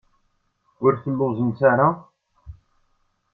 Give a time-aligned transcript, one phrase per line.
[0.85, 1.87] Ur telluẓemt ara?